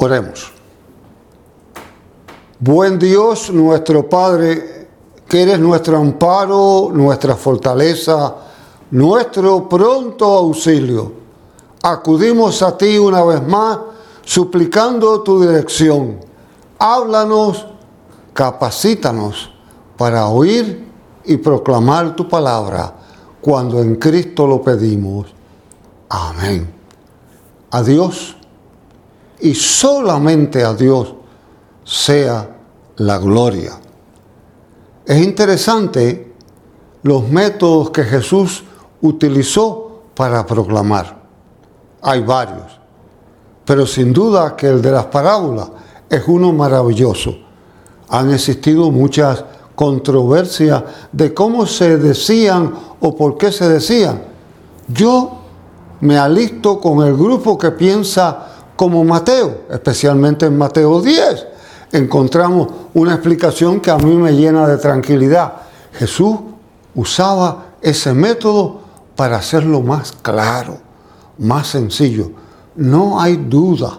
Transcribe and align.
Oremos. 0.00 0.52
Buen 2.60 3.00
Dios, 3.00 3.50
nuestro 3.50 4.08
Padre, 4.08 4.88
que 5.28 5.42
eres 5.42 5.58
nuestro 5.58 5.98
amparo, 5.98 6.90
nuestra 6.92 7.34
fortaleza, 7.34 8.36
nuestro 8.92 9.68
pronto 9.68 10.24
auxilio. 10.24 11.12
Acudimos 11.82 12.62
a 12.62 12.78
ti 12.78 12.96
una 12.96 13.24
vez 13.24 13.44
más, 13.44 13.78
suplicando 14.24 15.20
tu 15.22 15.40
dirección. 15.40 16.20
Háblanos, 16.78 17.66
capacítanos 18.32 19.50
para 19.96 20.28
oír 20.28 20.92
y 21.24 21.38
proclamar 21.38 22.14
tu 22.14 22.28
palabra 22.28 22.94
cuando 23.40 23.80
en 23.80 23.96
Cristo 23.96 24.46
lo 24.46 24.62
pedimos. 24.62 25.26
Amén. 26.08 26.72
A 27.72 27.82
Dios 27.82 28.37
y 29.40 29.54
solamente 29.54 30.64
a 30.64 30.74
Dios 30.74 31.14
sea 31.84 32.56
la 32.96 33.18
gloria. 33.18 33.72
Es 35.04 35.24
interesante 35.24 36.34
los 37.02 37.28
métodos 37.28 37.90
que 37.90 38.04
Jesús 38.04 38.64
utilizó 39.00 40.02
para 40.14 40.44
proclamar. 40.44 41.16
Hay 42.02 42.22
varios, 42.22 42.78
pero 43.64 43.86
sin 43.86 44.12
duda 44.12 44.56
que 44.56 44.66
el 44.66 44.82
de 44.82 44.90
las 44.90 45.06
parábolas 45.06 45.68
es 46.10 46.22
uno 46.26 46.52
maravilloso. 46.52 47.36
Han 48.08 48.32
existido 48.32 48.90
muchas 48.90 49.44
controversias 49.74 50.82
de 51.12 51.32
cómo 51.32 51.66
se 51.66 51.98
decían 51.98 52.74
o 53.00 53.14
por 53.14 53.38
qué 53.38 53.52
se 53.52 53.68
decían. 53.68 54.22
Yo 54.88 55.38
me 56.00 56.18
alisto 56.18 56.80
con 56.80 57.06
el 57.06 57.16
grupo 57.16 57.56
que 57.56 57.70
piensa 57.70 58.47
como 58.78 59.02
Mateo, 59.02 59.62
especialmente 59.68 60.46
en 60.46 60.56
Mateo 60.56 61.00
10 61.02 61.46
encontramos 61.90 62.68
una 62.94 63.14
explicación 63.14 63.80
que 63.80 63.90
a 63.90 63.96
mí 63.98 64.14
me 64.14 64.32
llena 64.32 64.68
de 64.68 64.76
tranquilidad. 64.76 65.54
Jesús 65.94 66.36
usaba 66.94 67.72
ese 67.80 68.14
método 68.14 68.82
para 69.16 69.38
hacerlo 69.38 69.80
más 69.80 70.12
claro, 70.22 70.78
más 71.38 71.66
sencillo. 71.66 72.30
No 72.76 73.20
hay 73.20 73.36
duda 73.36 73.98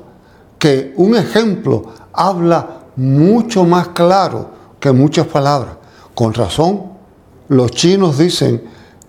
que 0.58 0.94
un 0.96 1.14
ejemplo 1.16 1.84
habla 2.14 2.84
mucho 2.96 3.66
más 3.66 3.90
claro 3.90 4.50
que 4.80 4.94
muchas 4.94 5.28
palabras. 5.28 5.76
Con 6.16 6.34
razón, 6.34 6.84
los 7.50 7.72
chinos 7.72 8.18
dicen 8.18 8.64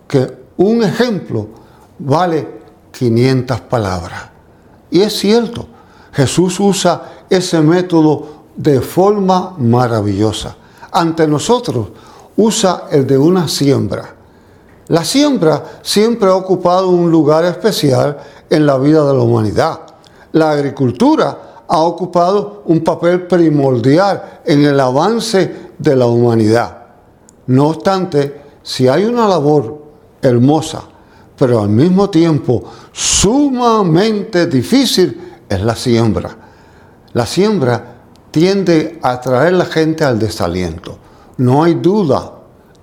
que 0.08 0.36
un 0.56 0.82
ejemplo 0.82 1.46
vale 2.00 2.60
500 2.90 3.60
palabras. 3.60 4.29
Y 4.90 5.02
es 5.02 5.18
cierto, 5.18 5.66
Jesús 6.12 6.58
usa 6.60 7.24
ese 7.28 7.60
método 7.60 8.26
de 8.56 8.80
forma 8.80 9.54
maravillosa. 9.58 10.56
Ante 10.92 11.26
nosotros 11.26 11.88
usa 12.36 12.84
el 12.90 13.06
de 13.06 13.16
una 13.16 13.46
siembra. 13.48 14.14
La 14.88 15.04
siembra 15.04 15.62
siempre 15.82 16.28
ha 16.28 16.34
ocupado 16.34 16.88
un 16.88 17.10
lugar 17.10 17.44
especial 17.44 18.18
en 18.48 18.66
la 18.66 18.76
vida 18.78 19.06
de 19.06 19.14
la 19.14 19.22
humanidad. 19.22 19.80
La 20.32 20.50
agricultura 20.50 21.64
ha 21.68 21.78
ocupado 21.78 22.62
un 22.66 22.82
papel 22.82 23.28
primordial 23.28 24.40
en 24.44 24.64
el 24.64 24.80
avance 24.80 25.70
de 25.78 25.94
la 25.94 26.06
humanidad. 26.06 26.78
No 27.46 27.68
obstante, 27.68 28.42
si 28.62 28.88
hay 28.88 29.04
una 29.04 29.28
labor 29.28 29.78
hermosa, 30.20 30.82
pero 31.40 31.62
al 31.62 31.70
mismo 31.70 32.10
tiempo 32.10 32.62
sumamente 32.92 34.46
difícil, 34.46 35.38
es 35.48 35.62
la 35.62 35.74
siembra. 35.74 36.36
La 37.14 37.24
siembra 37.24 38.02
tiende 38.30 38.98
a 39.00 39.12
atraer 39.12 39.54
la 39.54 39.64
gente 39.64 40.04
al 40.04 40.18
desaliento. 40.18 40.98
No 41.38 41.64
hay 41.64 41.76
duda 41.76 42.30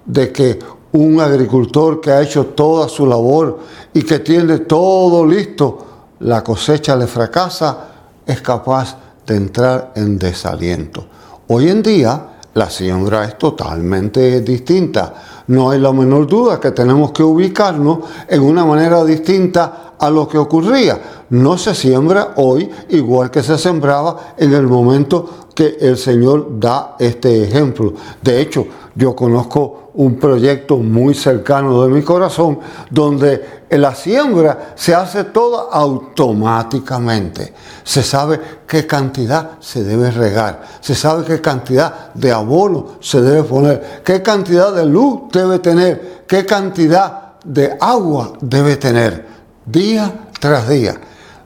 de 0.03 0.31
que 0.31 0.57
un 0.93 1.21
agricultor 1.21 2.01
que 2.01 2.09
ha 2.09 2.23
hecho 2.23 2.47
toda 2.47 2.89
su 2.89 3.05
labor 3.05 3.59
y 3.93 4.01
que 4.01 4.17
tiene 4.19 4.57
todo 4.57 5.23
listo, 5.23 5.85
la 6.21 6.43
cosecha 6.43 6.95
le 6.95 7.05
fracasa, 7.05 7.77
es 8.25 8.41
capaz 8.41 8.97
de 9.27 9.35
entrar 9.35 9.91
en 9.95 10.17
desaliento. 10.17 11.05
Hoy 11.49 11.69
en 11.69 11.83
día 11.83 12.39
la 12.55 12.71
siembra 12.71 13.23
es 13.25 13.37
totalmente 13.37 14.41
distinta. 14.41 15.36
No 15.47 15.69
hay 15.69 15.79
la 15.79 15.93
menor 15.93 16.27
duda 16.27 16.59
que 16.59 16.71
tenemos 16.71 17.11
que 17.11 17.23
ubicarnos 17.23 17.99
en 18.27 18.41
una 18.41 18.65
manera 18.65 19.03
distinta 19.05 19.93
a 19.97 20.09
lo 20.09 20.27
que 20.27 20.37
ocurría. 20.37 21.25
No 21.29 21.57
se 21.57 21.73
siembra 21.73 22.33
hoy 22.35 22.69
igual 22.89 23.31
que 23.31 23.43
se 23.43 23.57
sembraba 23.57 24.35
en 24.37 24.53
el 24.53 24.67
momento 24.67 25.47
que 25.55 25.77
el 25.79 25.97
Señor 25.97 26.59
da 26.59 26.95
este 26.99 27.43
ejemplo. 27.43 27.93
De 28.21 28.41
hecho, 28.41 28.67
yo 28.95 29.15
conozco 29.15 29.86
un 29.97 30.19
proyecto 30.19 30.77
muy 30.77 31.15
cercano 31.15 31.81
de 31.83 31.89
mi 31.89 32.03
corazón 32.03 32.59
donde 32.89 33.63
la 33.71 33.95
siembra 33.95 34.73
se 34.75 34.93
hace 34.93 35.23
toda 35.25 35.71
automáticamente. 35.71 37.53
Se 37.83 38.03
sabe 38.03 38.39
qué 38.67 38.85
cantidad 38.85 39.59
se 39.59 39.83
debe 39.83 40.11
regar, 40.11 40.61
se 40.81 40.93
sabe 40.93 41.25
qué 41.25 41.41
cantidad 41.41 42.13
de 42.13 42.31
abono 42.31 42.97
se 42.99 43.21
debe 43.21 43.43
poner, 43.43 44.01
qué 44.03 44.21
cantidad 44.21 44.71
de 44.71 44.85
luz 44.85 45.31
debe 45.31 45.57
tener, 45.57 46.23
qué 46.27 46.45
cantidad 46.45 47.39
de 47.43 47.75
agua 47.79 48.33
debe 48.39 48.77
tener, 48.77 49.25
día 49.65 50.27
tras 50.39 50.69
día. 50.69 50.95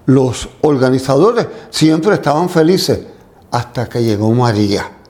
Los 0.07 0.49
organizadores 0.59 1.47
siempre 1.69 2.15
estaban 2.15 2.49
felices 2.49 2.99
hasta 3.49 3.87
que 3.87 4.03
llegó 4.03 4.29
María. 4.33 5.00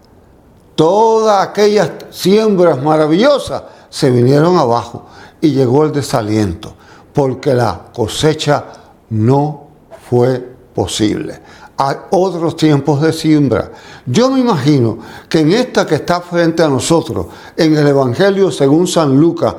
Todas 0.75 1.47
aquellas 1.47 1.91
siembras 2.09 2.81
maravillosas 2.81 3.63
se 3.89 4.09
vinieron 4.09 4.57
abajo 4.57 5.05
y 5.41 5.51
llegó 5.51 5.83
el 5.83 5.91
desaliento, 5.91 6.73
porque 7.13 7.53
la 7.53 7.87
cosecha 7.93 8.65
no 9.09 9.67
fue 10.09 10.39
posible. 10.73 11.39
Hay 11.77 11.95
otros 12.11 12.55
tiempos 12.55 13.01
de 13.01 13.11
siembra. 13.11 13.71
Yo 14.05 14.29
me 14.29 14.39
imagino 14.39 14.99
que 15.27 15.39
en 15.39 15.51
esta 15.51 15.85
que 15.85 15.95
está 15.95 16.21
frente 16.21 16.63
a 16.63 16.69
nosotros, 16.69 17.25
en 17.57 17.75
el 17.75 17.87
Evangelio 17.87 18.51
según 18.51 18.87
San 18.87 19.19
Lucas, 19.19 19.55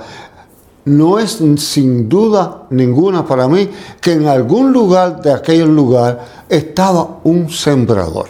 no 0.85 1.19
es 1.19 1.41
sin 1.57 2.09
duda 2.09 2.65
ninguna 2.71 3.25
para 3.25 3.47
mí 3.49 3.69
que 4.01 4.13
en 4.13 4.27
algún 4.27 4.73
lugar 4.73 5.21
de 5.23 5.33
aquel 5.33 5.75
lugar 5.75 6.45
estaba 6.49 7.21
un 7.25 7.51
sembrador. 7.51 8.27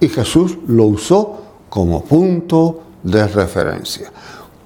Y 0.00 0.08
Jesús 0.08 0.58
lo 0.66 0.84
usó 0.84 1.45
como 1.68 2.04
punto 2.04 2.80
de 3.02 3.26
referencia. 3.28 4.10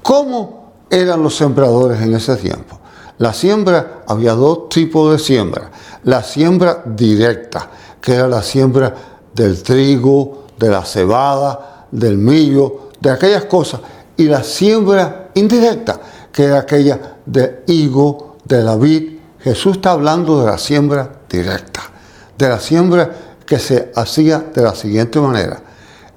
¿Cómo 0.02 0.72
eran 0.88 1.22
los 1.22 1.36
sembradores 1.36 2.00
en 2.00 2.14
ese 2.14 2.36
tiempo? 2.36 2.78
La 3.18 3.34
siembra, 3.34 4.02
había 4.06 4.32
dos 4.32 4.70
tipos 4.70 5.12
de 5.12 5.18
siembra. 5.18 5.70
La 6.04 6.22
siembra 6.22 6.82
directa, 6.86 7.68
que 8.00 8.14
era 8.14 8.26
la 8.26 8.42
siembra 8.42 8.94
del 9.34 9.62
trigo, 9.62 10.46
de 10.58 10.70
la 10.70 10.84
cebada, 10.84 11.86
del 11.90 12.16
millo, 12.16 12.90
de 12.98 13.10
aquellas 13.10 13.44
cosas. 13.44 13.80
Y 14.16 14.24
la 14.24 14.42
siembra 14.42 15.28
indirecta, 15.34 16.00
que 16.32 16.44
era 16.44 16.60
aquella 16.60 17.18
de 17.26 17.62
higo, 17.66 18.36
de 18.44 18.62
la 18.62 18.76
vid. 18.76 19.18
Jesús 19.40 19.76
está 19.76 19.92
hablando 19.92 20.40
de 20.40 20.46
la 20.46 20.58
siembra 20.58 21.10
directa, 21.28 21.82
de 22.36 22.48
la 22.48 22.58
siembra 22.58 23.10
que 23.44 23.58
se 23.58 23.92
hacía 23.94 24.38
de 24.54 24.62
la 24.62 24.74
siguiente 24.74 25.20
manera. 25.20 25.60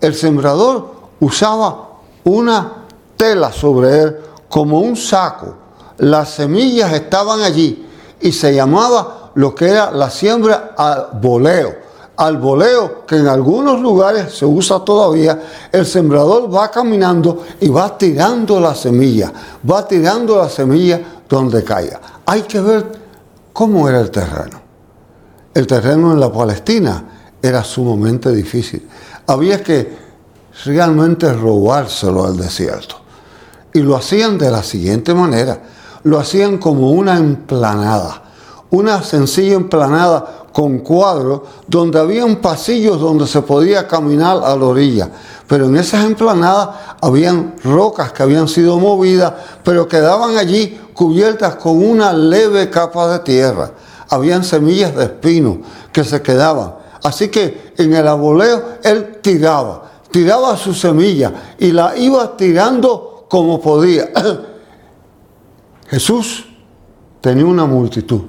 El 0.04 0.16
sembrador 0.16 0.94
usaba 1.22 1.92
una 2.26 2.86
tela 3.16 3.54
sobre 3.54 4.02
él 4.02 4.18
como 4.50 4.82
un 4.82 4.98
saco. 4.98 5.56
Las 6.00 6.30
semillas 6.32 6.92
estaban 6.92 7.40
allí 7.40 7.88
y 8.20 8.34
se 8.34 8.54
llamaba 8.54 9.32
lo 9.36 9.56
que 9.56 9.70
era 9.70 9.92
la 9.92 10.10
siembra 10.10 10.74
al 10.78 11.08
voleo 11.22 11.84
al 12.16 12.38
voleo, 12.38 13.06
que 13.08 13.18
en 13.18 13.28
algunos 13.28 13.82
lugares 13.82 14.38
se 14.38 14.46
usa 14.46 14.80
todavía, 14.82 15.42
el 15.72 15.84
sembrador 15.84 16.54
va 16.54 16.70
caminando 16.70 17.44
y 17.60 17.70
va 17.70 17.98
tirando 17.98 18.60
la 18.60 18.76
semilla, 18.76 19.34
va 19.70 19.88
tirando 19.88 20.38
la 20.38 20.48
semilla 20.48 21.02
donde 21.28 21.64
caiga. 21.64 22.00
Hay 22.28 22.44
que 22.44 22.62
ver 22.62 22.86
cómo 23.52 23.90
era 23.90 24.00
el 24.00 24.12
terreno. 24.12 24.62
El 25.56 25.66
terreno 25.66 26.14
en 26.14 26.20
la 26.20 26.32
Palestina 26.32 27.04
era 27.42 27.64
sumamente 27.64 28.32
difícil. 28.32 28.88
Había 29.28 29.64
que 29.64 29.98
realmente 30.66 31.32
robárselo 31.32 32.26
al 32.26 32.38
desierto. 32.38 32.96
Y 33.74 33.80
lo 33.80 33.96
hacían 33.96 34.38
de 34.38 34.52
la 34.52 34.64
siguiente 34.64 35.14
manera. 35.14 35.62
Lo 36.04 36.20
hacían 36.20 36.58
como 36.58 36.92
una 36.92 37.18
emplanada. 37.18 38.22
Una 38.70 39.02
sencilla 39.04 39.56
emplanada 39.56 40.44
con 40.52 40.80
cuadros 40.80 41.42
donde 41.68 42.00
habían 42.00 42.36
pasillos 42.38 43.00
donde 43.00 43.26
se 43.28 43.42
podía 43.42 43.88
caminar 43.88 44.38
a 44.44 44.56
la 44.56 44.66
orilla. 44.66 45.10
Pero 45.48 45.66
en 45.66 45.78
esas 45.78 46.06
emplanadas 46.06 46.70
habían 47.02 47.56
rocas 47.64 48.12
que 48.12 48.24
habían 48.24 48.48
sido 48.48 48.80
movidas, 48.80 49.34
pero 49.64 49.88
quedaban 49.88 50.38
allí 50.38 50.80
cubiertas 50.94 51.56
con 51.56 51.84
una 51.84 52.14
leve 52.14 52.70
capa 52.70 53.08
de 53.08 53.20
tierra. 53.20 53.72
Habían 54.10 54.44
semillas 54.44 54.96
de 54.96 55.06
espino 55.06 55.60
que 55.92 56.04
se 56.04 56.22
quedaban. 56.22 56.83
Así 57.04 57.28
que 57.28 57.74
en 57.78 57.94
el 57.94 58.08
aboleo 58.08 58.80
él 58.82 59.20
tiraba, 59.22 59.92
tiraba 60.10 60.56
su 60.56 60.74
semilla 60.74 61.56
y 61.60 61.72
la 61.72 61.98
iba 61.98 62.36
tirando 62.38 63.26
como 63.30 63.60
podía. 63.60 64.10
Jesús 65.88 66.46
tenía 67.20 67.46
una 67.46 67.66
multitud, 67.66 68.22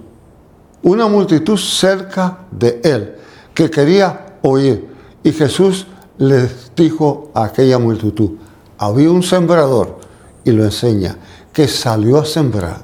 una 0.83 1.07
multitud 1.07 1.57
cerca 1.57 2.39
de 2.51 2.81
él 2.83 3.15
que 3.55 3.71
quería 3.71 4.39
oír. 4.43 4.93
Y 5.23 5.33
Jesús 5.33 5.87
les 6.19 6.73
dijo 6.75 7.31
a 7.33 7.45
aquella 7.45 7.79
multitud, 7.79 8.33
había 8.79 9.11
un 9.11 9.23
sembrador, 9.23 9.99
y 10.45 10.51
lo 10.51 10.65
enseña, 10.65 11.17
que 11.53 11.69
salió 11.69 12.19
a 12.19 12.27
sembrar, 12.27 12.83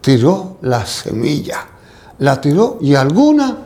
tiró 0.00 0.58
la 0.62 0.84
semilla, 0.84 1.66
la 2.18 2.40
tiró 2.40 2.78
y 2.80 2.94
alguna 2.94 3.65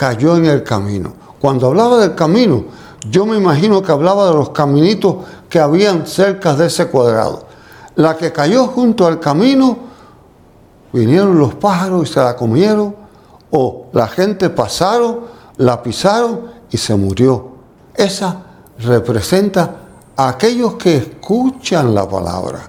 cayó 0.00 0.38
en 0.38 0.46
el 0.46 0.64
camino. 0.64 1.12
Cuando 1.38 1.66
hablaba 1.66 1.98
del 1.98 2.14
camino, 2.14 2.64
yo 3.10 3.26
me 3.26 3.36
imagino 3.36 3.82
que 3.82 3.92
hablaba 3.92 4.28
de 4.28 4.32
los 4.32 4.48
caminitos 4.48 5.16
que 5.46 5.58
habían 5.58 6.06
cerca 6.06 6.54
de 6.54 6.68
ese 6.68 6.86
cuadrado. 6.86 7.44
La 7.96 8.16
que 8.16 8.32
cayó 8.32 8.68
junto 8.68 9.06
al 9.06 9.20
camino, 9.20 9.76
vinieron 10.90 11.38
los 11.38 11.54
pájaros 11.56 12.08
y 12.08 12.12
se 12.14 12.18
la 12.18 12.34
comieron, 12.34 12.96
o 13.50 13.88
la 13.92 14.08
gente 14.08 14.48
pasaron, 14.48 15.20
la 15.58 15.82
pisaron 15.82 16.46
y 16.70 16.78
se 16.78 16.96
murió. 16.96 17.50
Esa 17.94 18.38
representa 18.78 19.76
a 20.16 20.30
aquellos 20.30 20.76
que 20.76 20.96
escuchan 20.96 21.94
la 21.94 22.08
palabra. 22.08 22.60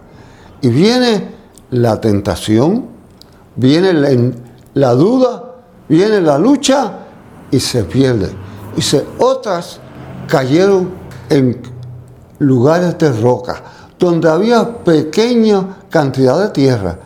Y 0.59 0.67
viene 0.67 1.31
la 1.69 2.01
tentación, 2.01 2.87
viene 3.55 3.93
la, 4.73 4.93
duda, 4.95 5.45
viene 5.87 6.19
la 6.19 6.37
lucha 6.37 6.97
y 7.51 7.59
se 7.59 7.83
pierde. 7.83 8.31
Dice, 8.75 9.06
otras 9.19 9.80
cayeron 10.27 10.92
en 11.30 11.62
lugares 12.39 12.98
de 12.98 13.12
roca, 13.12 13.62
donde 14.00 14.30
había 14.30 14.77
pequeña 14.83 15.77
cantidad 15.89 16.42
de 16.42 16.50
tierra. 16.50 16.98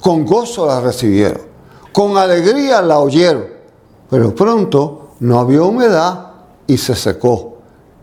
Con 0.00 0.24
gozo 0.24 0.66
la 0.66 0.80
recibieron, 0.80 1.42
con 1.92 2.16
alegría 2.16 2.80
la 2.80 2.98
oyeron, 3.00 3.44
pero 4.08 4.34
pronto 4.34 5.10
no 5.20 5.38
había 5.38 5.62
humedad 5.62 6.30
y 6.66 6.78
se 6.78 6.94
secó. 6.94 7.58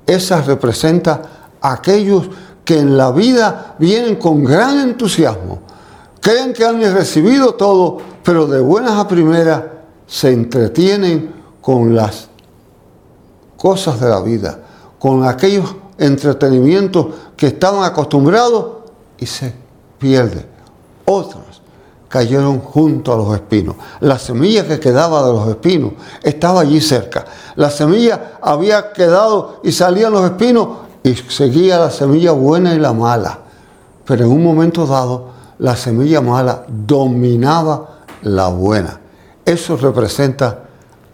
Esa 0.06 0.42
representa 0.42 1.22
a 1.60 1.74
aquellos 1.74 2.30
que 2.64 2.80
en 2.80 2.98
la 2.98 3.12
vida 3.12 3.76
vienen 3.80 4.18
con 4.18 4.44
gran 4.44 4.78
entusiasmo, 4.80 5.60
creen 6.20 6.54
que 6.54 6.66
han 6.66 6.82
recibido 6.94 7.56
todo, 7.56 7.98
pero 8.24 8.46
de 8.46 8.60
buenas 8.60 9.00
a 9.00 9.08
primeras 9.08 9.64
se 10.06 10.32
entretienen 10.32 11.37
con 11.68 11.94
las 11.94 12.30
cosas 13.58 14.00
de 14.00 14.08
la 14.08 14.22
vida, 14.22 14.58
con 14.98 15.26
aquellos 15.26 15.76
entretenimientos 15.98 17.08
que 17.36 17.48
estaban 17.48 17.84
acostumbrados 17.84 18.68
y 19.18 19.26
se 19.26 19.54
pierde. 20.00 20.46
Otros 21.04 21.62
cayeron 22.08 22.62
junto 22.62 23.12
a 23.12 23.18
los 23.18 23.36
espinos. 23.36 23.76
La 24.00 24.18
semilla 24.18 24.66
que 24.66 24.80
quedaba 24.80 25.28
de 25.28 25.34
los 25.34 25.46
espinos 25.50 25.92
estaba 26.24 26.62
allí 26.62 26.80
cerca. 26.80 27.26
La 27.58 27.70
semilla 27.70 28.38
había 28.42 28.94
quedado 28.94 29.60
y 29.62 29.74
salían 29.74 30.14
los 30.14 30.24
espinos 30.24 30.70
y 31.04 31.16
seguía 31.16 31.80
la 31.80 31.92
semilla 31.92 32.32
buena 32.32 32.76
y 32.76 32.80
la 32.80 32.94
mala. 32.94 33.40
Pero 34.06 34.24
en 34.24 34.32
un 34.32 34.42
momento 34.42 34.86
dado, 34.88 35.32
la 35.60 35.76
semilla 35.76 36.22
mala 36.22 36.64
dominaba 36.66 38.04
la 38.22 38.48
buena. 38.48 39.02
Eso 39.44 39.76
representa 39.76 40.67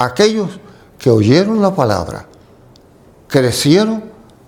aquellos 0.05 0.59
que 0.97 1.09
oyeron 1.09 1.61
la 1.61 1.73
palabra, 1.73 2.25
crecieron, 3.27 4.03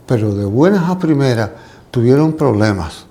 pero 0.05 0.33
de 0.33 0.45
buenas 0.45 0.89
a 0.89 0.97
primeras 0.97 1.49
tuvieron 1.91 2.33
problemas. 2.33 3.05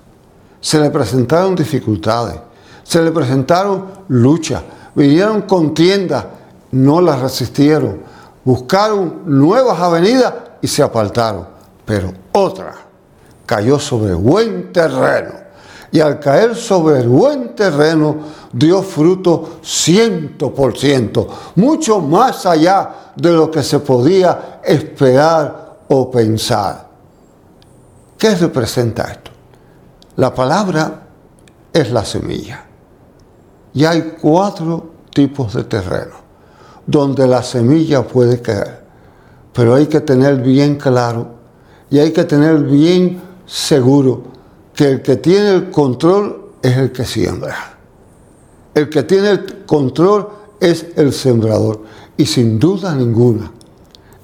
Se 0.61 0.79
le 0.79 0.89
presentaron 0.89 1.55
dificultades 1.55 2.39
se 2.85 3.01
le 3.01 3.11
presentaron 3.11 3.85
luchas, 4.09 4.61
vinieron 4.93 5.41
contiendas, 5.41 6.23
no 6.71 7.01
las 7.01 7.19
resistieron, 7.19 8.01
buscaron 8.45 9.23
nuevas 9.25 9.79
avenidas 9.79 10.33
y 10.61 10.67
se 10.67 10.83
apartaron. 10.83 11.47
Pero 11.83 12.13
otra 12.31 12.75
cayó 13.45 13.79
sobre 13.79 14.13
buen 14.13 14.71
terreno. 14.71 15.44
Y 15.95 16.01
al 16.01 16.19
caer 16.19 16.57
sobre 16.57 16.99
el 16.99 17.07
buen 17.07 17.55
terreno 17.55 18.17
dio 18.51 18.83
fruto 18.83 19.59
ciento 19.61 20.53
por 20.53 20.77
ciento, 20.77 21.25
mucho 21.55 22.01
más 22.01 22.45
allá 22.45 23.13
de 23.15 23.31
lo 23.31 23.49
que 23.49 23.63
se 23.63 23.79
podía 23.79 24.59
esperar 24.61 25.77
o 25.87 26.11
pensar. 26.11 26.89
¿Qué 28.17 28.35
representa 28.35 29.03
esto? 29.03 29.31
La 30.17 30.35
palabra 30.35 31.07
es 31.71 31.89
la 31.89 32.03
semilla. 32.03 32.65
Y 33.73 33.85
hay 33.85 34.17
cuatro 34.21 34.95
tipos 35.13 35.53
de 35.53 35.63
terreno 35.63 36.15
donde 36.85 37.25
la 37.25 37.41
semilla 37.41 38.05
puede 38.05 38.41
caer. 38.41 38.83
Pero 39.53 39.75
hay 39.75 39.85
que 39.85 40.01
tener 40.01 40.41
bien 40.41 40.75
claro 40.75 41.27
y 41.89 41.99
hay 41.99 42.11
que 42.11 42.25
tener 42.25 42.57
bien 42.63 43.21
seguro 43.45 44.34
que 44.75 44.91
el 44.91 45.01
que 45.01 45.17
tiene 45.17 45.49
el 45.51 45.71
control 45.71 46.51
es 46.61 46.77
el 46.77 46.91
que 46.91 47.05
siembra. 47.05 47.77
El 48.73 48.89
que 48.89 49.03
tiene 49.03 49.29
el 49.31 49.65
control 49.65 50.29
es 50.59 50.85
el 50.95 51.13
sembrador. 51.13 51.81
Y 52.17 52.25
sin 52.25 52.59
duda 52.59 52.93
ninguna, 52.93 53.51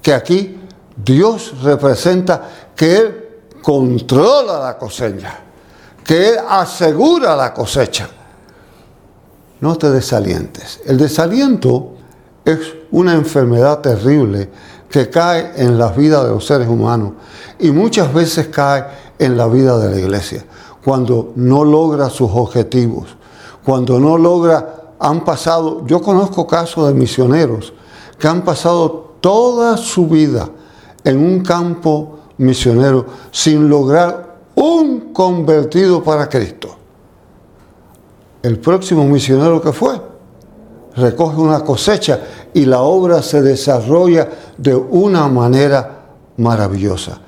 que 0.02 0.14
aquí 0.14 0.58
Dios 0.96 1.62
representa 1.62 2.50
que 2.76 2.98
Él 2.98 3.26
controla 3.62 4.60
la 4.60 4.78
cosecha, 4.78 5.40
que 6.04 6.30
Él 6.30 6.36
asegura 6.48 7.36
la 7.36 7.54
cosecha 7.54 8.10
no 9.62 9.78
te 9.78 9.90
desalientes. 9.90 10.82
El 10.86 10.98
desaliento 10.98 11.94
es 12.44 12.60
una 12.92 13.14
enfermedad 13.14 13.80
terrible 13.80 14.50
que 14.90 15.10
cae 15.10 15.54
en 15.56 15.78
la 15.78 15.90
vida 15.90 16.24
de 16.24 16.32
los 16.32 16.46
seres 16.46 16.68
humanos 16.68 17.14
y 17.60 17.72
muchas 17.72 18.14
veces 18.14 18.48
cae 18.48 18.84
en 19.22 19.38
la 19.38 19.48
vida 19.48 19.78
de 19.78 19.90
la 19.90 20.00
iglesia, 20.00 20.46
cuando 20.84 21.32
no 21.36 21.64
logra 21.64 22.10
sus 22.10 22.30
objetivos, 22.34 23.16
cuando 23.64 24.00
no 24.00 24.18
logra, 24.18 24.96
han 25.00 25.24
pasado, 25.24 25.86
yo 25.88 26.02
conozco 26.02 26.46
casos 26.46 26.88
de 26.88 26.94
misioneros 26.94 27.74
que 28.20 28.28
han 28.28 28.44
pasado 28.44 29.16
toda 29.22 29.78
su 29.78 30.08
vida 30.08 30.50
en 31.04 31.18
un 31.18 31.42
campo 31.42 32.20
misionero 32.38 33.06
sin 33.32 33.70
lograr 33.70 34.38
un 34.56 35.14
convertido 35.14 36.04
para 36.04 36.28
Cristo 36.28 36.82
el 38.42 38.60
próximo 38.60 39.06
misionero 39.06 39.62
que 39.62 39.72
fue 39.72 40.00
recoge 40.96 41.38
una 41.38 41.64
cosecha 41.64 42.20
y 42.54 42.66
la 42.66 42.82
obra 42.82 43.22
se 43.22 43.42
desarrolla 43.42 44.28
de 44.58 44.76
una 44.76 45.28
manera 45.28 46.00
maravillosa. 46.38 47.20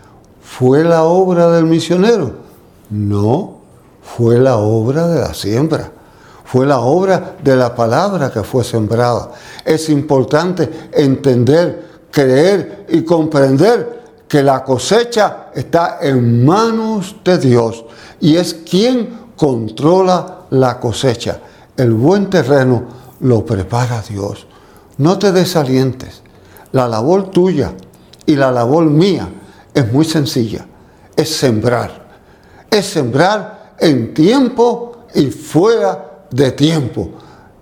¿Fue 0.57 0.83
la 0.83 1.05
obra 1.05 1.49
del 1.49 1.65
misionero? 1.65 2.31
No, 2.91 3.57
fue 4.03 4.37
la 4.37 4.57
obra 4.57 5.07
de 5.07 5.19
la 5.19 5.33
siembra. 5.33 5.89
Fue 6.45 6.67
la 6.67 6.79
obra 6.81 7.37
de 7.43 7.55
la 7.55 7.73
palabra 7.73 8.31
que 8.31 8.43
fue 8.43 8.63
sembrada. 8.63 9.31
Es 9.65 9.89
importante 9.89 10.89
entender, 10.93 11.87
creer 12.11 12.85
y 12.89 13.01
comprender 13.01 14.03
que 14.27 14.43
la 14.43 14.63
cosecha 14.63 15.47
está 15.55 15.97
en 16.01 16.45
manos 16.45 17.15
de 17.25 17.39
Dios 17.39 17.85
y 18.19 18.35
es 18.35 18.53
quien 18.53 19.31
controla 19.35 20.41
la 20.51 20.79
cosecha. 20.79 21.39
El 21.75 21.93
buen 21.93 22.29
terreno 22.29 22.83
lo 23.21 23.43
prepara 23.43 24.03
Dios. 24.07 24.45
No 24.99 25.17
te 25.17 25.31
desalientes. 25.31 26.21
La 26.73 26.87
labor 26.87 27.31
tuya 27.31 27.73
y 28.27 28.35
la 28.35 28.51
labor 28.51 28.83
mía 28.85 29.27
es 29.73 29.91
muy 29.91 30.05
sencilla. 30.05 30.65
Es 31.15 31.29
sembrar. 31.29 32.03
Es 32.69 32.85
sembrar 32.85 33.75
en 33.79 34.13
tiempo 34.13 35.05
y 35.13 35.27
fuera 35.27 36.25
de 36.31 36.51
tiempo. 36.51 37.09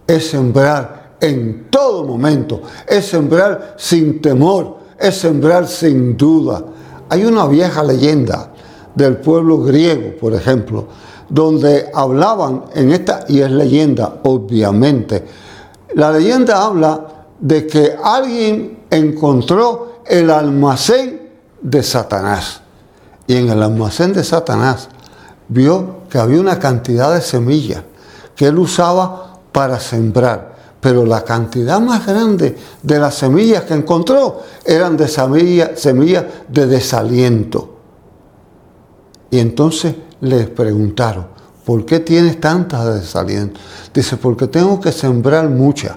Es 0.08 0.30
sembrar 0.30 1.16
en 1.20 1.68
todo 1.70 2.04
momento. 2.04 2.62
Es 2.88 3.06
sembrar 3.06 3.76
sin 3.78 4.22
temor. 4.22 4.78
Es 5.00 5.16
sembrar 5.16 5.68
sin 5.68 6.16
duda. 6.16 6.64
Hay 7.10 7.26
una 7.26 7.48
vieja 7.48 7.84
leyenda 7.84 8.52
del 8.96 9.18
pueblo 9.18 9.60
griego, 9.60 10.18
por 10.20 10.34
ejemplo, 10.34 10.88
donde 11.28 11.90
hablaban 11.94 12.66
en 12.76 12.92
esta, 12.92 13.26
y 13.28 13.40
es 13.40 13.50
leyenda, 13.50 14.20
obviamente, 14.24 15.24
la 15.96 16.12
leyenda 16.12 16.64
habla 16.64 17.26
de 17.40 17.68
que 17.68 17.96
alguien 18.02 18.86
encontró 18.90 20.02
el 20.06 20.30
almacén 20.30 21.21
de 21.62 21.84
Satanás. 21.84 22.62
Y 23.28 23.36
en 23.36 23.50
el 23.50 23.62
almacén 23.62 24.14
de 24.14 24.24
Satanás 24.24 24.90
vio 25.48 26.02
que 26.10 26.18
había 26.18 26.40
una 26.40 26.60
cantidad 26.60 27.14
de 27.14 27.22
semillas 27.22 27.84
que 28.36 28.48
él 28.48 28.58
usaba 28.60 29.40
para 29.52 29.80
sembrar. 29.80 30.52
pero 30.82 31.06
la 31.06 31.24
cantidad 31.24 31.80
más 31.80 32.08
grande 32.08 32.58
de 32.82 33.00
las 33.00 33.14
semillas 33.14 33.66
que 33.66 33.76
encontró 33.76 34.42
eran 34.66 34.98
de 34.98 35.08
semillas 35.08 36.26
de 36.48 36.66
desaliento. 36.66 37.76
Y 39.30 39.38
entonces 39.38 39.94
les 40.22 40.50
preguntaron, 40.50 41.28
¿por 41.64 41.86
qué 41.86 42.00
tienes 42.00 42.40
tantas 42.42 42.84
de 42.86 42.94
desaliento? 42.96 43.60
Dice, 43.94 44.18
porque 44.18 44.48
tengo 44.48 44.82
que 44.82 44.92
sembrar 44.92 45.50
muchas. 45.50 45.96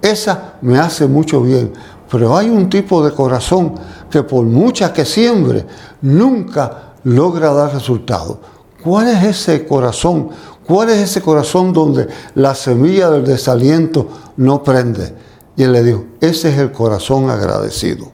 Esa 0.00 0.54
me 0.62 0.78
hace 0.78 1.08
mucho 1.08 1.42
bien, 1.42 1.72
pero 2.08 2.36
hay 2.36 2.48
un 2.48 2.70
tipo 2.70 3.04
de 3.04 3.12
corazón 3.12 3.74
que 4.10 4.22
por 4.22 4.44
muchas 4.44 4.90
que 4.90 5.04
siembre, 5.04 5.64
nunca 6.02 6.94
logra 7.04 7.52
dar 7.52 7.72
resultado. 7.72 8.40
¿Cuál 8.82 9.08
es 9.08 9.22
ese 9.22 9.66
corazón? 9.66 10.30
¿Cuál 10.66 10.90
es 10.90 10.98
ese 10.98 11.20
corazón 11.20 11.72
donde 11.72 12.08
la 12.34 12.54
semilla 12.54 13.10
del 13.10 13.24
desaliento 13.24 14.08
no 14.36 14.62
prende? 14.62 15.14
Y 15.56 15.64
él 15.64 15.72
le 15.72 15.82
dijo, 15.82 16.04
ese 16.20 16.50
es 16.50 16.58
el 16.58 16.72
corazón 16.72 17.28
agradecido. 17.28 18.12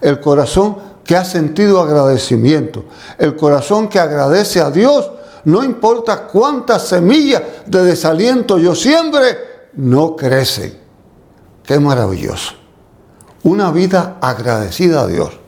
El 0.00 0.20
corazón 0.20 0.76
que 1.04 1.16
ha 1.16 1.24
sentido 1.24 1.80
agradecimiento. 1.80 2.84
El 3.18 3.36
corazón 3.36 3.88
que 3.88 3.98
agradece 3.98 4.60
a 4.60 4.70
Dios. 4.70 5.10
No 5.44 5.62
importa 5.62 6.26
cuántas 6.26 6.88
semillas 6.88 7.42
de 7.66 7.84
desaliento 7.84 8.58
yo 8.58 8.74
siembre, 8.74 9.70
no 9.74 10.16
crece. 10.16 10.80
Qué 11.62 11.78
maravilloso. 11.78 12.65
Una 13.42 13.70
vida 13.70 14.18
agradecida 14.20 15.02
a 15.02 15.06
Dios. 15.06 15.38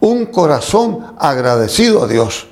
Un 0.00 0.26
corazón 0.26 1.00
agradecido 1.18 2.04
a 2.04 2.06
Dios 2.06 2.46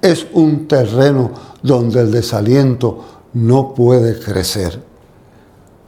es 0.00 0.26
un 0.32 0.68
terreno 0.68 1.32
donde 1.62 2.00
el 2.00 2.10
desaliento 2.10 3.04
no 3.32 3.74
puede 3.74 4.18
crecer. 4.20 4.80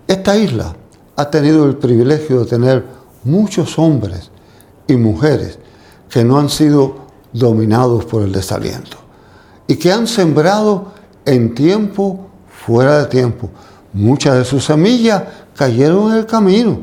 Esta 0.09 0.37
isla 0.37 0.75
ha 1.17 1.31
tenido 1.31 1.65
el 1.67 1.77
privilegio 1.77 2.41
de 2.41 2.47
tener 2.47 2.85
muchos 3.25 3.79
hombres 3.79 4.31
y 4.87 4.97
mujeres 4.97 5.59
que 6.09 6.25
no 6.25 6.39
han 6.39 6.49
sido 6.49 7.07
dominados 7.33 8.05
por 8.05 8.23
el 8.23 8.33
desaliento 8.33 8.97
y 9.67 9.77
que 9.77 9.93
han 9.93 10.07
sembrado 10.07 10.93
en 11.25 11.55
tiempo 11.55 12.27
fuera 12.49 13.01
de 13.01 13.07
tiempo. 13.07 13.51
Muchas 13.93 14.37
de 14.39 14.45
sus 14.45 14.65
semillas 14.65 15.23
cayeron 15.55 16.13
en 16.13 16.19
el 16.19 16.27
camino, 16.27 16.81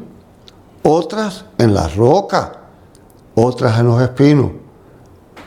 otras 0.83 1.45
en 1.57 1.73
la 1.73 1.87
roca, 1.87 2.51
otras 3.35 3.79
en 3.79 3.87
los 3.87 4.01
espinos 4.01 4.51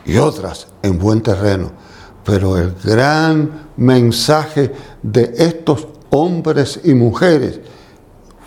y 0.05 0.16
otras 0.16 0.66
en 0.83 0.99
buen 0.99 1.23
terreno. 1.23 1.71
Pero 2.25 2.57
el 2.57 2.75
gran 2.83 3.69
mensaje 3.76 4.73
de 5.02 5.33
estos 5.37 5.87
hombres 6.11 6.81
y 6.83 6.95
mujeres 6.95 7.61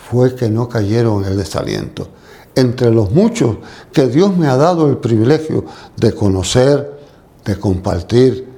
fue 0.09 0.35
que 0.35 0.49
no 0.49 0.67
cayeron 0.67 1.23
en 1.23 1.31
el 1.31 1.37
desaliento. 1.37 2.09
Entre 2.55 2.91
los 2.91 3.11
muchos 3.11 3.57
que 3.93 4.07
Dios 4.07 4.35
me 4.35 4.47
ha 4.47 4.57
dado 4.57 4.89
el 4.89 4.97
privilegio 4.97 5.65
de 5.95 6.13
conocer, 6.13 6.99
de 7.45 7.57
compartir, 7.57 8.49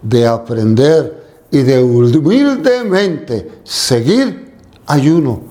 de 0.00 0.26
aprender 0.26 1.20
y 1.50 1.58
de 1.58 1.82
humildemente 1.82 3.60
seguir, 3.64 4.54
hay 4.86 5.10
uno 5.10 5.42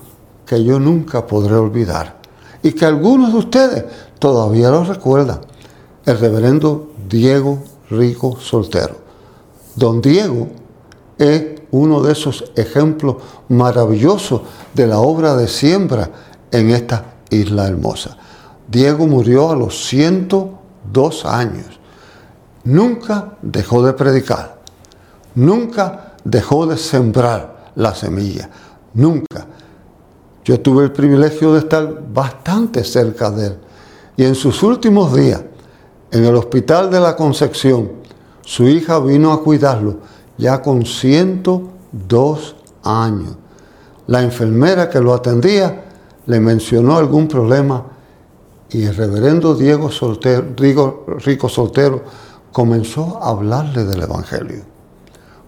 que 0.44 0.64
yo 0.64 0.80
nunca 0.80 1.24
podré 1.26 1.54
olvidar 1.54 2.19
y 2.62 2.72
que 2.72 2.84
algunos 2.84 3.32
de 3.32 3.38
ustedes 3.38 3.84
todavía 4.18 4.70
lo 4.70 4.84
recuerdan, 4.84 5.40
el 6.04 6.18
reverendo 6.18 6.92
Diego 7.08 7.62
Rico 7.90 8.38
Soltero. 8.40 8.96
Don 9.76 10.00
Diego 10.00 10.48
es 11.18 11.60
uno 11.70 12.02
de 12.02 12.12
esos 12.12 12.52
ejemplos 12.56 13.16
maravillosos 13.48 14.42
de 14.74 14.86
la 14.86 14.98
obra 14.98 15.36
de 15.36 15.48
siembra 15.48 16.10
en 16.50 16.70
esta 16.70 17.14
isla 17.30 17.66
hermosa. 17.66 18.16
Diego 18.68 19.06
murió 19.06 19.50
a 19.50 19.56
los 19.56 19.86
102 19.86 21.24
años. 21.24 21.80
Nunca 22.64 23.36
dejó 23.42 23.82
de 23.84 23.92
predicar. 23.92 24.60
Nunca 25.34 26.14
dejó 26.24 26.66
de 26.66 26.76
sembrar 26.76 27.72
la 27.74 27.94
semilla. 27.94 28.50
Nunca. 28.94 29.46
Yo 30.44 30.60
tuve 30.60 30.84
el 30.84 30.92
privilegio 30.92 31.52
de 31.52 31.60
estar 31.60 32.02
bastante 32.12 32.84
cerca 32.84 33.30
de 33.30 33.48
él. 33.48 33.58
Y 34.16 34.24
en 34.24 34.34
sus 34.34 34.62
últimos 34.62 35.14
días, 35.14 35.42
en 36.10 36.24
el 36.24 36.34
hospital 36.34 36.90
de 36.90 37.00
la 37.00 37.14
Concepción, 37.16 37.92
su 38.42 38.66
hija 38.68 38.98
vino 38.98 39.32
a 39.32 39.42
cuidarlo 39.42 39.98
ya 40.36 40.62
con 40.62 40.84
102 40.84 42.56
años. 42.82 43.36
La 44.06 44.22
enfermera 44.22 44.88
que 44.88 45.00
lo 45.00 45.14
atendía 45.14 45.84
le 46.26 46.40
mencionó 46.40 46.96
algún 46.96 47.28
problema 47.28 47.84
y 48.70 48.84
el 48.84 48.96
reverendo 48.96 49.54
Diego 49.54 49.90
Soltero, 49.90 50.46
Rico 51.18 51.48
Soltero 51.48 52.02
comenzó 52.52 53.18
a 53.22 53.30
hablarle 53.30 53.84
del 53.84 54.02
Evangelio. 54.02 54.62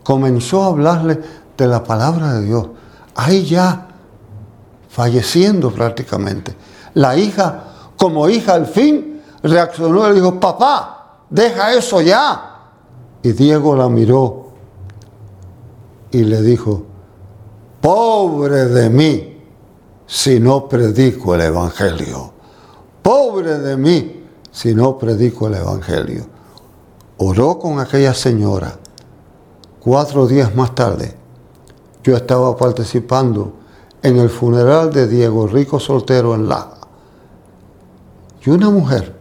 Comenzó 0.02 0.64
a 0.64 0.66
hablarle 0.66 1.20
de 1.56 1.66
la 1.66 1.82
palabra 1.84 2.34
de 2.34 2.46
Dios. 2.46 2.66
Ahí 3.14 3.44
ya 3.44 3.88
falleciendo 4.92 5.70
prácticamente. 5.70 6.54
La 6.94 7.16
hija, 7.16 7.64
como 7.96 8.28
hija 8.28 8.52
al 8.52 8.66
fin, 8.66 9.22
reaccionó 9.42 10.04
y 10.04 10.08
le 10.10 10.14
dijo, 10.16 10.38
papá, 10.38 11.22
deja 11.30 11.72
eso 11.72 12.02
ya. 12.02 12.58
Y 13.22 13.32
Diego 13.32 13.74
la 13.74 13.88
miró 13.88 14.50
y 16.10 16.24
le 16.24 16.42
dijo, 16.42 16.82
pobre 17.80 18.66
de 18.66 18.90
mí 18.90 19.42
si 20.06 20.38
no 20.38 20.68
predico 20.68 21.34
el 21.34 21.40
Evangelio. 21.40 22.30
Pobre 23.00 23.58
de 23.60 23.78
mí 23.78 24.26
si 24.50 24.74
no 24.74 24.98
predico 24.98 25.46
el 25.46 25.54
Evangelio. 25.54 26.26
Oró 27.16 27.58
con 27.58 27.80
aquella 27.80 28.12
señora. 28.12 28.78
Cuatro 29.80 30.26
días 30.26 30.54
más 30.54 30.74
tarde, 30.74 31.16
yo 32.04 32.14
estaba 32.14 32.54
participando 32.56 33.61
en 34.02 34.16
el 34.18 34.28
funeral 34.28 34.92
de 34.92 35.06
Diego 35.06 35.46
Rico 35.46 35.78
Soltero 35.78 36.34
en 36.34 36.48
La. 36.48 36.74
Y 38.44 38.50
una 38.50 38.70
mujer, 38.70 39.16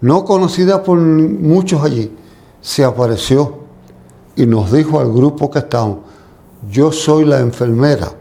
no 0.00 0.24
conocida 0.24 0.82
por 0.82 0.98
muchos 0.98 1.82
allí, 1.82 2.16
se 2.60 2.84
apareció 2.84 3.60
y 4.36 4.46
nos 4.46 4.70
dijo 4.70 5.00
al 5.00 5.12
grupo 5.12 5.50
que 5.50 5.58
estábamos, 5.58 5.98
yo 6.70 6.92
soy 6.92 7.24
la 7.24 7.40
enfermera 7.40 8.12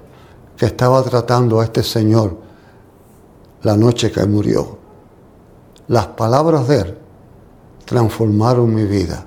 que 0.57 0.65
estaba 0.65 1.01
tratando 1.03 1.59
a 1.59 1.65
este 1.65 1.83
señor 1.83 2.37
la 3.61 3.77
noche 3.77 4.11
que 4.11 4.25
murió. 4.25 4.77
Las 5.87 6.07
palabras 6.07 6.67
de 6.67 6.81
él 6.81 6.97
transformaron 7.85 8.73
mi 8.73 8.85
vida. 8.85 9.25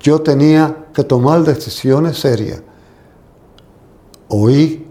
Yo 0.00 0.20
tenía 0.20 0.86
que 0.92 1.04
tomar 1.04 1.42
decisiones 1.42 2.18
serias. 2.18 2.62
Oí 4.28 4.83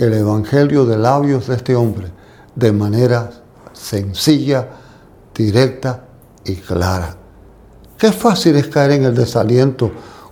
el 0.00 0.14
Evangelio 0.14 0.86
de 0.86 0.96
labios 0.96 1.46
de 1.48 1.56
este 1.56 1.76
hombre 1.76 2.10
de 2.54 2.72
manera 2.72 3.30
sencilla, 3.72 4.66
directa 5.34 6.04
y 6.44 6.56
clara. 6.56 7.14
Qué 7.98 8.10
fácil 8.10 8.56
es 8.56 8.68
caer 8.68 8.92
en 8.92 9.04
el 9.04 9.14
desaliento 9.14 9.90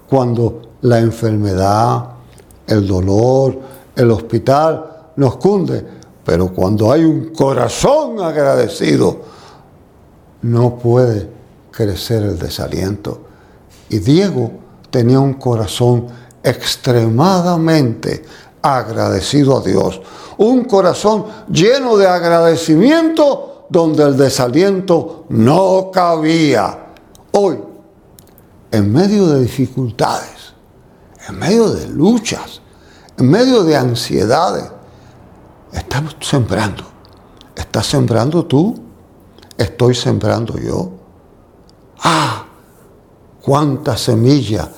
cuando 0.09 0.63
la 0.81 0.99
enfermedad, 1.01 2.05
el 2.67 2.87
dolor, 2.87 3.59
el 3.95 4.11
hospital 4.11 5.11
nos 5.17 5.37
cunde, 5.37 5.85
pero 6.25 6.49
cuando 6.53 6.91
hay 6.91 7.05
un 7.05 7.27
corazón 7.35 8.21
agradecido, 8.21 9.21
no 10.43 10.79
puede 10.79 11.29
crecer 11.71 12.23
el 12.23 12.39
desaliento. 12.39 13.21
Y 13.91 13.99
Diego 13.99 14.51
tenía 14.91 15.21
un 15.21 15.35
corazón 15.35 16.07
extremadamente 16.43 18.25
agradecido 18.63 19.59
a 19.59 19.61
Dios. 19.61 20.01
Un 20.39 20.65
corazón 20.65 21.27
lleno 21.51 21.97
de 21.97 22.07
agradecimiento 22.07 23.67
donde 23.69 24.05
el 24.05 24.17
desaliento 24.17 25.25
no 25.29 25.91
cabía. 25.93 26.87
Hoy, 27.33 27.59
en 28.71 28.93
medio 28.93 29.27
de 29.29 29.43
dificultades, 29.43 30.55
en 31.29 31.39
medio 31.39 31.71
de 31.71 31.89
luchas, 31.89 32.61
en 33.17 33.31
medio 33.31 33.65
de 33.65 33.77
ansiedades, 33.77 34.65
estamos 35.73 36.17
sembrando. 36.21 36.85
¿Estás 37.55 37.87
sembrando 37.87 38.47
tú? 38.47 38.79
¿Estoy 39.57 39.95
sembrando 39.95 40.57
yo? 40.59 40.91
Ah, 42.03 42.47
cuántas 43.43 44.01
semillas 44.01 44.69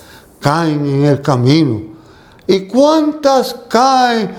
caen 0.40 0.86
en 0.86 1.04
el 1.04 1.20
camino 1.20 1.89
y 2.50 2.66
cuántas 2.66 3.54
caen 3.68 4.32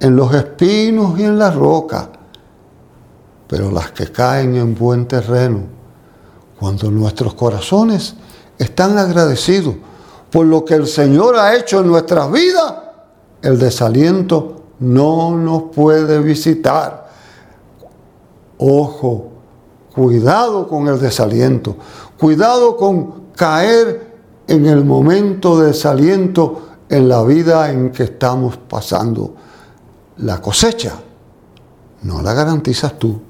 en 0.00 0.16
los 0.16 0.34
espinos 0.34 1.16
y 1.20 1.22
en 1.22 1.38
la 1.38 1.52
roca. 1.52 2.08
Pero 3.46 3.70
las 3.70 3.92
que 3.92 4.10
caen 4.10 4.56
en 4.56 4.74
buen 4.74 5.06
terreno, 5.06 5.60
cuando 6.58 6.90
nuestros 6.90 7.34
corazones 7.34 8.16
están 8.58 8.98
agradecidos 8.98 9.76
por 10.32 10.46
lo 10.46 10.64
que 10.64 10.74
el 10.74 10.88
Señor 10.88 11.36
ha 11.36 11.54
hecho 11.54 11.78
en 11.78 11.86
nuestras 11.86 12.28
vidas, 12.32 12.74
el 13.40 13.56
desaliento 13.56 14.64
no 14.80 15.36
nos 15.36 15.62
puede 15.72 16.18
visitar. 16.18 17.08
Ojo, 18.58 19.28
cuidado 19.94 20.66
con 20.66 20.88
el 20.88 20.98
desaliento, 20.98 21.76
cuidado 22.18 22.76
con 22.76 23.26
caer 23.36 24.12
en 24.48 24.66
el 24.66 24.84
momento 24.84 25.60
de 25.60 25.68
desaliento 25.68 26.73
en 26.94 27.08
la 27.08 27.24
vida 27.24 27.70
en 27.70 27.90
que 27.90 28.04
estamos 28.04 28.56
pasando. 28.56 29.34
La 30.18 30.40
cosecha 30.40 30.92
no 32.02 32.22
la 32.22 32.32
garantizas 32.34 32.96
tú. 32.98 33.20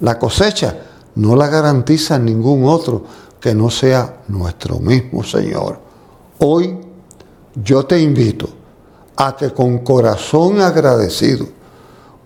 La 0.00 0.18
cosecha 0.18 0.76
no 1.14 1.36
la 1.36 1.46
garantiza 1.46 2.18
ningún 2.18 2.64
otro 2.64 3.04
que 3.38 3.54
no 3.54 3.70
sea 3.70 4.22
nuestro 4.26 4.80
mismo 4.80 5.22
Señor. 5.22 5.78
Hoy 6.40 6.80
yo 7.54 7.86
te 7.86 8.00
invito 8.00 8.48
a 9.16 9.36
que 9.36 9.52
con 9.52 9.78
corazón 9.78 10.60
agradecido, 10.60 11.46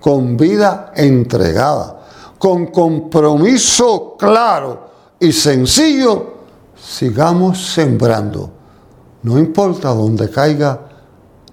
con 0.01 0.39
vida 0.39 0.93
entregada, 0.97 2.07
con 2.39 2.69
compromiso 2.69 4.17
claro 4.19 4.89
y 5.21 5.31
sencillo, 5.31 6.39
sigamos 6.75 7.73
sembrando. 7.75 8.58
No 9.23 9.39
importa 9.39 9.89
dónde 9.89 10.31
caiga 10.31 10.89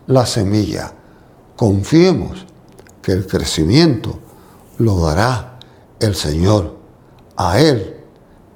la 0.08 0.26
semilla, 0.26 0.92
confiemos 1.56 2.46
que 3.02 3.12
el 3.12 3.28
crecimiento 3.28 4.20
lo 4.78 5.00
dará 5.02 5.60
el 6.00 6.16
Señor. 6.16 6.76
A 7.38 7.60
Él 7.60 7.98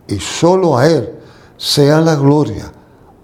y 0.08 0.20
solo 0.20 0.78
a 0.78 0.88
Él 0.88 1.20
sea 1.58 2.02
la 2.02 2.16
gloria. 2.16 2.72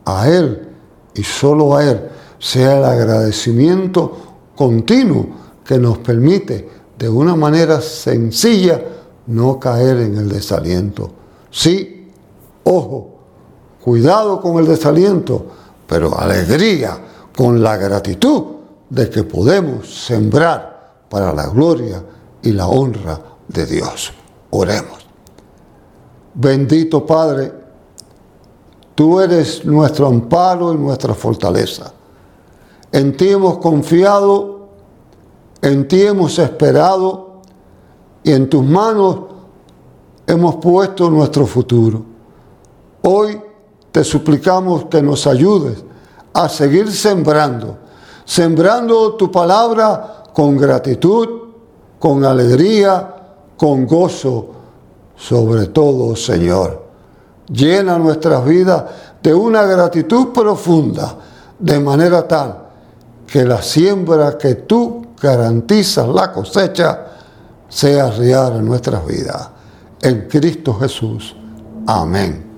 A 0.05 0.29
Él 0.29 0.69
y 1.13 1.23
solo 1.23 1.75
a 1.75 1.83
Él 1.83 2.09
sea 2.39 2.77
el 2.77 2.85
agradecimiento 2.85 4.17
continuo 4.55 5.27
que 5.63 5.79
nos 5.79 5.97
permite 5.99 6.69
de 6.97 7.09
una 7.09 7.35
manera 7.35 7.81
sencilla 7.81 8.81
no 9.27 9.59
caer 9.59 9.97
en 9.97 10.17
el 10.17 10.29
desaliento. 10.29 11.09
Sí, 11.49 12.11
ojo, 12.63 13.15
cuidado 13.83 14.39
con 14.41 14.57
el 14.59 14.67
desaliento, 14.67 15.45
pero 15.87 16.17
alegría 16.17 16.97
con 17.35 17.61
la 17.61 17.77
gratitud 17.77 18.43
de 18.89 19.09
que 19.09 19.23
podemos 19.23 20.05
sembrar 20.05 21.05
para 21.09 21.33
la 21.33 21.47
gloria 21.47 22.03
y 22.41 22.51
la 22.51 22.67
honra 22.67 23.19
de 23.47 23.65
Dios. 23.65 24.13
Oremos. 24.51 25.05
Bendito 26.33 27.05
Padre, 27.05 27.51
tú 28.93 29.19
eres 29.19 29.65
nuestro 29.65 30.07
amparo 30.07 30.73
y 30.73 30.77
nuestra 30.77 31.13
fortaleza. 31.13 31.91
En 32.91 33.15
ti 33.15 33.29
hemos 33.29 33.57
confiado, 33.57 34.67
en 35.61 35.87
ti 35.87 36.01
hemos 36.03 36.37
esperado 36.39 37.41
y 38.23 38.31
en 38.31 38.49
tus 38.49 38.63
manos 38.63 39.19
hemos 40.27 40.55
puesto 40.55 41.09
nuestro 41.09 41.45
futuro. 41.45 42.03
Hoy 43.01 43.39
te 43.95 44.03
suplicamos 44.03 44.87
que 44.87 45.01
nos 45.01 45.25
ayudes 45.25 45.81
a 46.33 46.49
seguir 46.49 46.91
sembrando, 46.91 47.77
sembrando 48.25 49.13
tu 49.13 49.31
palabra 49.31 50.25
con 50.33 50.57
gratitud, 50.57 51.29
con 51.97 52.25
alegría, 52.25 53.15
con 53.55 53.87
gozo, 53.87 54.47
sobre 55.15 55.67
todo, 55.67 56.13
Señor. 56.13 56.83
Llena 57.47 57.97
nuestras 57.97 58.43
vidas 58.43 58.83
de 59.23 59.33
una 59.33 59.63
gratitud 59.63 60.33
profunda, 60.33 61.15
de 61.57 61.79
manera 61.79 62.27
tal 62.27 62.63
que 63.25 63.45
la 63.45 63.61
siembra 63.61 64.37
que 64.37 64.55
tú 64.55 65.05
garantizas 65.21 66.05
la 66.09 66.33
cosecha 66.33 67.05
sea 67.69 68.11
real 68.11 68.57
en 68.57 68.65
nuestras 68.65 69.07
vidas. 69.07 69.51
En 70.01 70.27
Cristo 70.27 70.73
Jesús. 70.73 71.33
Amén 71.87 72.54